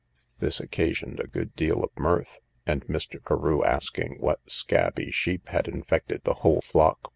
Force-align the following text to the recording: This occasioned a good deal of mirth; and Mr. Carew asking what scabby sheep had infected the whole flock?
This 0.39 0.59
occasioned 0.59 1.19
a 1.19 1.27
good 1.27 1.55
deal 1.55 1.83
of 1.83 1.91
mirth; 1.95 2.39
and 2.65 2.83
Mr. 2.87 3.23
Carew 3.23 3.63
asking 3.63 4.15
what 4.19 4.39
scabby 4.49 5.11
sheep 5.11 5.49
had 5.49 5.67
infected 5.67 6.23
the 6.23 6.33
whole 6.41 6.61
flock? 6.61 7.09